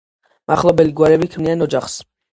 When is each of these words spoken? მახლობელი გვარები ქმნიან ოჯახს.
მახლობელი 0.51 0.95
გვარები 1.01 1.31
ქმნიან 1.37 1.67
ოჯახს. 1.67 2.01